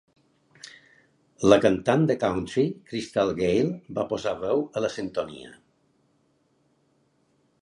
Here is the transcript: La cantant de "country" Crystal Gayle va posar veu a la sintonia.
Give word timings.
La 1.51 1.59
cantant 1.65 2.07
de 2.11 2.15
"country" 2.23 2.65
Crystal 2.89 3.35
Gayle 3.43 3.69
va 3.99 4.09
posar 4.15 4.35
veu 4.43 4.67
a 4.81 4.87
la 4.87 4.93
sintonia. 4.99 5.57